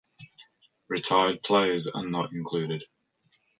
Retired 0.87 1.43
players 1.43 1.85
are 1.85 2.03
not 2.03 2.31
included. 2.33 2.85